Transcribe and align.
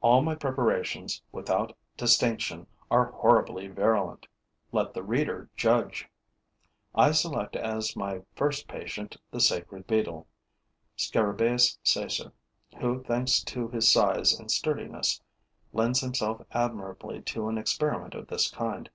All 0.00 0.22
my 0.22 0.36
preparations, 0.36 1.20
without 1.32 1.76
distinction, 1.96 2.68
are 2.92 3.10
horribly 3.10 3.66
virulent. 3.66 4.28
Let 4.70 4.94
the 4.94 5.02
reader 5.02 5.50
judge. 5.56 6.08
I 6.94 7.10
select 7.10 7.56
as 7.56 7.96
my 7.96 8.22
first 8.36 8.68
patient 8.68 9.16
the 9.32 9.40
sacred 9.40 9.88
beetle, 9.88 10.28
Scarabaeus 10.96 11.76
sacer, 11.82 12.30
who 12.78 13.02
thanks 13.02 13.42
to 13.42 13.66
his 13.66 13.90
size 13.90 14.38
and 14.38 14.48
sturdiness, 14.48 15.20
lends 15.72 15.98
himself 16.02 16.42
admirably 16.52 17.20
to 17.22 17.48
an 17.48 17.58
experiment 17.58 18.14
of 18.14 18.28
this 18.28 18.48
kind. 18.52 18.88